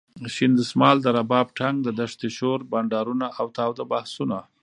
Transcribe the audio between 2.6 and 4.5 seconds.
،بنډارونه اوتاوده بحثونه.